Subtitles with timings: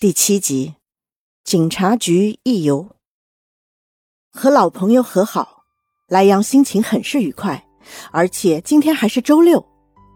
[0.00, 0.76] 第七集，
[1.44, 2.88] 警察局一游。
[4.32, 5.64] 和老朋友和好，
[6.08, 7.62] 莱阳心情很是愉快，
[8.10, 9.62] 而且今天还是周六，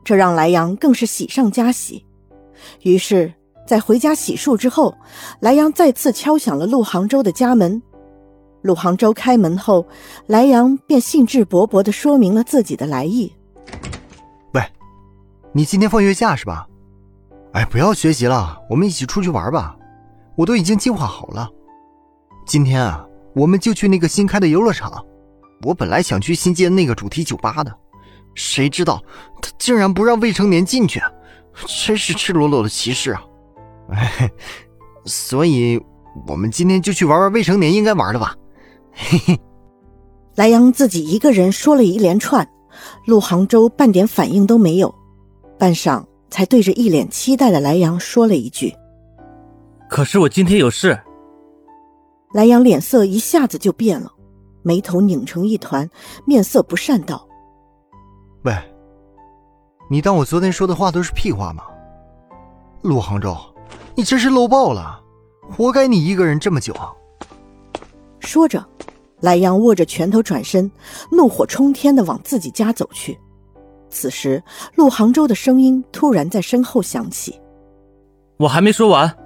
[0.03, 2.03] 这让莱阳更是喜上加喜。
[2.81, 3.31] 于是，
[3.67, 4.97] 在回家洗漱之后，
[5.41, 7.83] 莱阳再次敲响了陆杭州的家门。
[8.63, 9.87] 陆杭州开门后，
[10.27, 13.31] 莱阳便兴致勃勃的说明了自己的来意
[14.55, 14.63] ：“喂，
[15.53, 16.67] 你今天放月假是吧？”
[17.55, 19.77] 哎，不要学习了，我们一起出去玩吧。
[20.37, 21.49] 我都已经计划好了。
[22.45, 24.93] 今天啊，我们就去那个新开的游乐场。
[25.63, 27.73] 我本来想去新建那个主题酒吧的，
[28.35, 29.01] 谁知道
[29.41, 31.01] 他竟然不让未成年进去，
[31.87, 33.23] 真是赤裸裸的歧视啊！
[33.91, 34.29] 哎，
[35.05, 35.81] 所以
[36.27, 38.35] 我们今天就去玩玩未成年应该玩的吧。
[38.93, 39.41] 嘿嘿。
[40.35, 42.47] 莱阳自己一个人说了一连串，
[43.07, 44.93] 陆杭州半点反应都没有，
[45.57, 46.05] 半晌。
[46.35, 48.75] 才对着一脸期待的莱阳说了一句
[49.89, 50.99] ：“可是我今天有事。”
[52.35, 54.11] 莱阳脸色一下子就变了，
[54.65, 55.89] 眉头拧成一团，
[56.27, 57.25] 面色不善道
[58.43, 58.53] ：“喂，
[59.89, 61.63] 你当我昨天说的话都是屁话吗？
[62.83, 63.37] 陆杭州，
[63.95, 65.01] 你真是漏爆了，
[65.49, 66.75] 活该你一个人这么久。”
[68.19, 68.67] 说着，
[69.21, 70.69] 莱阳握着拳头转身，
[71.13, 73.17] 怒火冲天的往自己家走去。
[73.95, 74.43] 此时，
[74.75, 77.41] 陆杭州的声音突然在身后响起
[78.37, 79.17] ：“我还没说完。”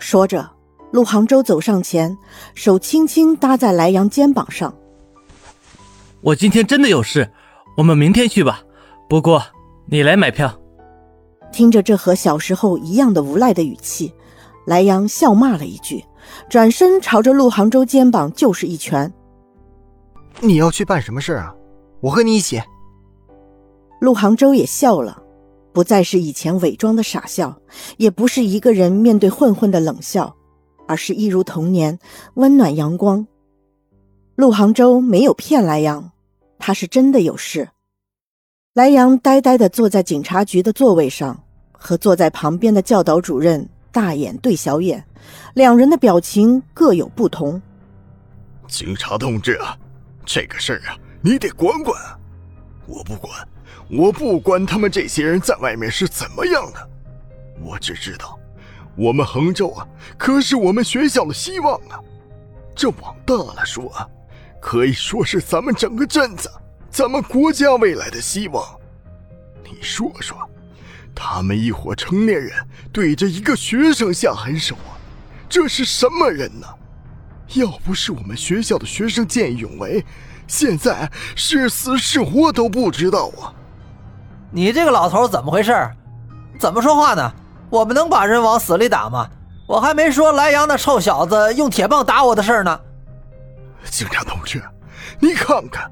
[0.00, 0.50] 说着，
[0.90, 2.16] 陆杭州走上前，
[2.54, 4.74] 手轻轻搭在莱阳肩膀上
[6.22, 7.30] ：“我今天真的有事，
[7.76, 8.62] 我们明天去吧。
[9.06, 9.42] 不过，
[9.86, 10.58] 你来买票。”
[11.52, 14.12] 听着这和小时候一样的无赖的语气，
[14.66, 16.02] 莱阳笑骂了一句，
[16.48, 19.12] 转身朝着陆杭州肩膀就是一拳
[20.40, 21.54] ：“你要去办什么事啊？
[22.00, 22.58] 我和你一起。”
[24.00, 25.22] 陆杭州也笑了，
[25.72, 27.60] 不再是以前伪装的傻笑，
[27.96, 30.34] 也不是一个人面对混混的冷笑，
[30.86, 31.98] 而是一如童年
[32.34, 33.26] 温暖阳光。
[34.36, 36.12] 陆杭州没有骗莱阳，
[36.58, 37.68] 他是真的有事。
[38.74, 41.42] 莱阳呆呆地坐在警察局的座位上，
[41.72, 45.04] 和坐在旁边的教导主任大眼对小眼，
[45.54, 47.60] 两人的表情各有不同。
[48.68, 49.76] 警察同志啊，
[50.24, 51.96] 这个事儿啊，你得管管，
[52.86, 53.32] 我不管。
[53.90, 56.88] 我不管他们这些人在外面是怎么样的，
[57.62, 58.38] 我只知道，
[58.96, 59.86] 我们衡州啊，
[60.16, 62.00] 可是我们学校的希望啊。
[62.74, 63.90] 这往大了说，
[64.60, 66.50] 可以说是咱们整个镇子、
[66.90, 68.64] 咱们国家未来的希望。
[69.64, 70.36] 你说说，
[71.14, 72.52] 他们一伙成年人
[72.92, 74.94] 对着一个学生下狠手啊，
[75.48, 76.66] 这是什么人呢？
[77.54, 80.04] 要不是我们学校的学生见义勇为，
[80.46, 83.54] 现在是死是活都不知道啊。
[84.50, 85.72] 你这个老头怎么回事？
[86.58, 87.32] 怎么说话呢？
[87.70, 89.28] 我们能把人往死里打吗？
[89.66, 92.80] 我还没说莱阳那臭小子用铁棒打我的事呢。
[93.84, 94.62] 警察同志，
[95.20, 95.90] 你看看，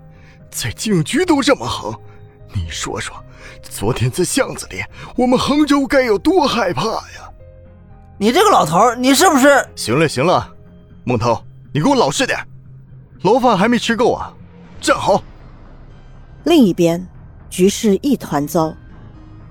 [0.50, 1.94] 在警局都这么横，
[2.54, 3.14] 你说说，
[3.62, 4.82] 昨天在巷子里，
[5.16, 7.30] 我们横州该有多害怕呀？
[8.18, 9.68] 你这个老头，你是不是？
[9.76, 10.48] 行了行了，
[11.04, 11.44] 孟涛，
[11.74, 12.38] 你给我老实点，
[13.20, 14.32] 牢饭还没吃够啊！
[14.80, 15.22] 站好。
[16.44, 17.06] 另一边。
[17.48, 18.74] 局势一团糟，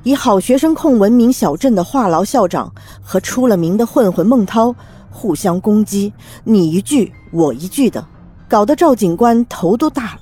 [0.04, 4.76] 以好学生控闻名小镇的话痨校长和出了名的混混孟涛
[5.10, 6.14] 互相攻击，
[6.44, 8.06] 你一句我一句的，
[8.48, 10.20] 搞得赵警官头都大了。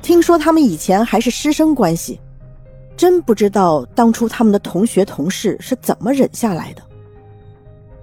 [0.00, 2.18] 听说他们以前还是师生关系，
[2.96, 6.82] 真不知道当初他们的同学同事是怎么忍下来的。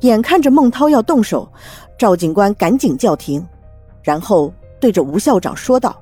[0.01, 1.51] 眼看着孟涛要动手，
[1.97, 3.44] 赵警官赶紧叫停，
[4.03, 6.00] 然后对着吴校长说道：“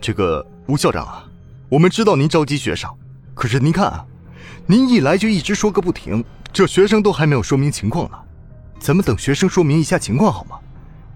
[0.00, 1.26] 这个吴校长啊。”
[1.70, 2.90] 我们知道您着急学生，
[3.32, 4.04] 可是您看啊，
[4.66, 8.18] 您一来就一直说个不停，这学生都还没有说明情况呢。
[8.80, 10.58] 咱们等学生说明一下情况好吗？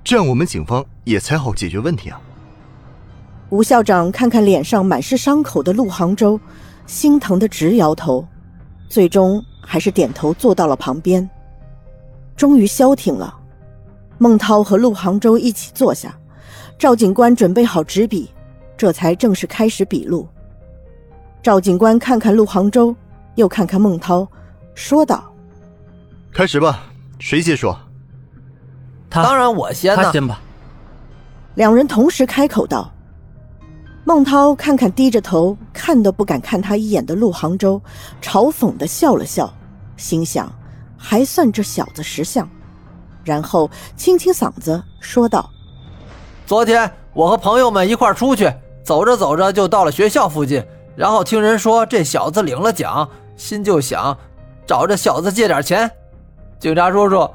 [0.05, 2.21] 这样我们警方也才好解决问题啊。
[3.51, 6.39] 吴校长看看脸上满是伤口的陆杭州，
[6.87, 8.25] 心疼的直摇头，
[8.89, 11.29] 最终还是点头坐到了旁边。
[12.37, 13.37] 终于消停了，
[14.19, 16.17] 孟涛和陆杭州一起坐下，
[16.79, 18.31] 赵警官准备好纸笔，
[18.77, 20.29] 这才正式开始笔录。
[21.45, 22.97] 赵警官看看陆杭州，
[23.35, 24.27] 又看看孟涛，
[24.75, 25.31] 说道
[26.33, 26.85] ：“开始吧，
[27.19, 27.79] 谁先说
[29.11, 29.93] ？”“他当然我先。
[29.95, 30.41] ”“他先吧。”
[31.55, 32.91] 两人同时开口道。
[34.05, 37.79] 孟涛看看低着头、看都不敢看他一眼的陆杭州，
[38.23, 39.53] 嘲讽的笑了笑，
[39.99, 40.51] 心想
[40.97, 42.49] ：“还算这小子识相。”
[43.23, 45.51] 然后清清嗓子说道
[46.47, 48.51] ：“昨天我和朋友们一块出去，
[48.83, 50.65] 走着走着就到了学校附近。”
[50.97, 54.17] 然后听人说这小子领了奖，心就想
[54.67, 55.91] 找这小子借点钱，
[56.59, 57.29] 警察叔叔，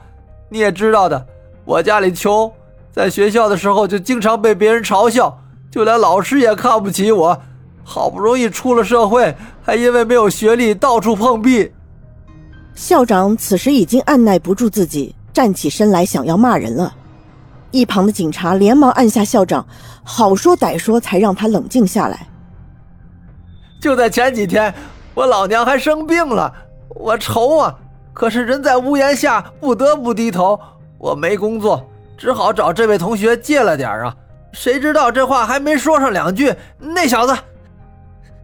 [0.49, 1.25] 你也知道的，
[1.65, 2.51] 我家里穷，
[2.91, 5.37] 在学校的时候就经常被别人嘲笑，
[5.69, 7.41] 就连老师也看不起我。
[7.83, 11.71] 好不容易出了社会，还因为没有学历到处碰壁。
[12.75, 16.93] 校长此时已经按耐不住自己，站起身来想要骂人了。
[17.71, 19.65] 一旁的警察连忙按下校长，
[20.03, 22.27] 好说歹说才让他冷静下来。
[23.79, 24.73] 就在前几天，
[25.13, 26.53] 我老娘还生病了，
[26.89, 27.75] 我愁啊！
[28.13, 30.59] 可是人在屋檐下，不得不低头。
[30.97, 34.13] 我没工作，只好找这位同学借了点啊。
[34.51, 37.37] 谁知道这话还没说上两句，那小子，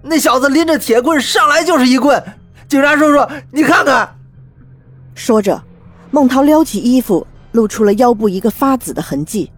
[0.01, 2.23] 那小子拎着铁棍上来就是一棍。
[2.69, 4.09] 警察叔叔，你看看。
[5.13, 5.61] 说着，
[6.11, 9.51] 孟涛撩起衣服，露出了腰部一个发紫的痕迹。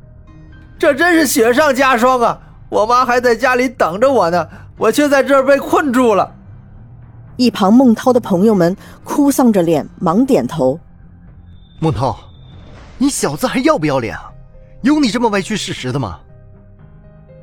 [0.80, 2.40] 这真是雪上加霜啊！
[2.70, 4.48] 我妈还在家里等着我呢。
[4.78, 6.32] 我却在这儿被困住了。
[7.36, 10.80] 一旁孟涛的朋友们哭丧着脸，忙点头。
[11.80, 12.18] 孟涛，
[12.98, 14.32] 你小子还要不要脸啊？
[14.82, 16.20] 有你这么歪曲事实的吗？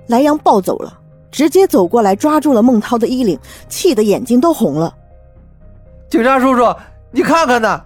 [0.08, 0.98] 莱阳暴走了，
[1.30, 3.38] 直接走过来抓住了孟涛的衣领，
[3.68, 4.92] 气得眼睛都红了。
[6.08, 6.74] 警察叔叔，
[7.10, 7.80] 你看看呢，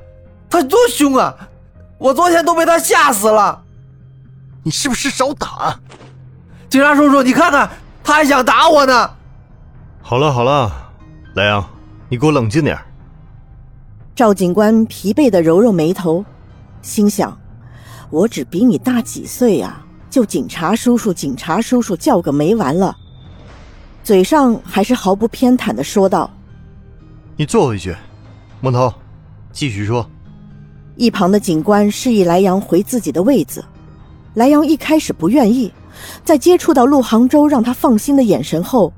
[0.51, 1.35] 他多凶啊！
[1.97, 3.63] 我昨天都被他吓死了。
[4.63, 5.79] 你是不是少打？
[6.69, 7.69] 警察叔叔，你看看，
[8.05, 9.11] 他还想打我呢。
[10.09, 10.73] 好了好了，
[11.35, 11.63] 莱阳，
[12.09, 12.79] 你给我冷静点。
[14.17, 16.25] 赵警官疲惫的揉揉眉头，
[16.81, 17.39] 心想：
[18.09, 22.97] 我只比你大几岁呀，就警察叔叔、警察叔叔叫个没完了。
[24.03, 26.31] 嘴上还是毫不偏袒的说道
[27.37, 27.95] ：“你坐回去，
[28.63, 28.91] 孟涛，
[29.53, 30.09] 继续说。”
[30.97, 33.63] 一旁的警官示意莱阳回自己的位子。
[34.33, 35.71] 莱阳一开始不愿意，
[36.25, 38.91] 在接触到陆杭州让他放心的眼神后。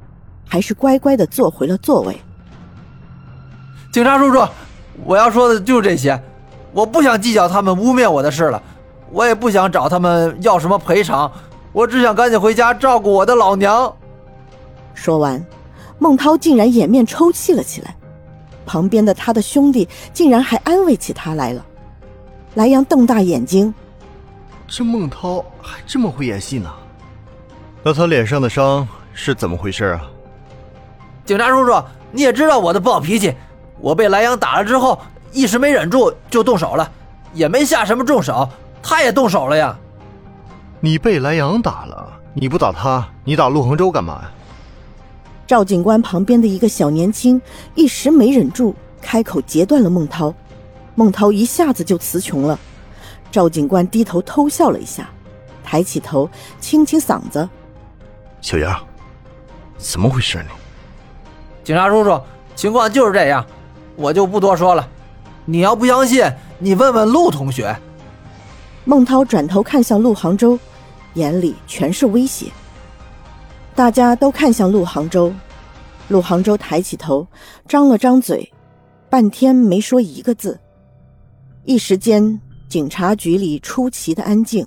[0.50, 2.20] 还是乖乖的坐回了座位。
[3.92, 4.44] 警察叔叔，
[5.04, 6.20] 我要说的就这些，
[6.72, 8.60] 我不想计较他们污蔑我的事了，
[9.12, 11.30] 我也不想找他们要什么赔偿，
[11.72, 13.94] 我只想赶紧回家照顾我的老娘。
[14.92, 15.40] 说完，
[16.00, 17.94] 孟涛竟然掩面抽泣了起来，
[18.66, 21.64] 旁边的他的兄弟竟然还安慰起他来了。
[22.54, 23.72] 莱阳瞪大眼睛，
[24.66, 26.68] 这孟涛还这么会演戏呢？
[27.84, 30.02] 那他脸上的伤是怎么回事啊？
[31.30, 31.80] 警察叔叔，
[32.10, 33.32] 你也知道我的暴脾气，
[33.78, 35.00] 我被莱阳打了之后，
[35.30, 36.90] 一时没忍住就动手了，
[37.32, 38.48] 也没下什么重手，
[38.82, 39.78] 他也动手了呀。
[40.80, 44.30] 你被莱阳打了，你不打他，你打陆恒洲干嘛呀？
[45.46, 47.40] 赵警官旁边的一个小年轻
[47.76, 50.34] 一时没忍住，开口截断了孟涛，
[50.96, 52.58] 孟涛一下子就词穷了。
[53.30, 55.08] 赵警官低头偷笑了一下，
[55.62, 56.28] 抬起头，
[56.58, 57.48] 清清嗓子
[58.42, 58.76] ：“小杨，
[59.78, 60.50] 怎么回事呢？”
[61.62, 62.20] 警察叔叔，
[62.56, 63.44] 情况就是这样，
[63.96, 64.88] 我就不多说了。
[65.44, 66.24] 你要不相信，
[66.58, 67.76] 你问问陆同学。
[68.84, 70.58] 孟涛转头看向陆杭州，
[71.14, 72.46] 眼里全是威胁。
[73.74, 75.32] 大家都看向陆杭州，
[76.08, 77.26] 陆杭州抬起头，
[77.68, 78.52] 张了张嘴，
[79.08, 80.58] 半天没说一个字。
[81.64, 84.66] 一时间，警察局里出奇的安静。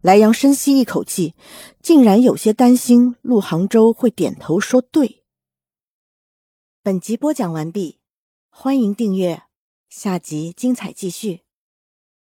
[0.00, 1.34] 莱阳深吸一口气，
[1.80, 5.21] 竟然有些担心陆杭州会点头说对。
[6.84, 8.00] 本集播讲完毕，
[8.50, 9.44] 欢迎订阅，
[9.88, 11.42] 下集精彩继续。